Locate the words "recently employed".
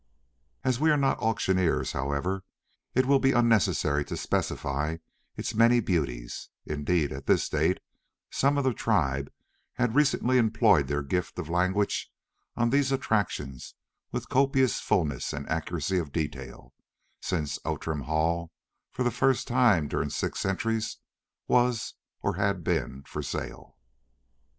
9.93-10.87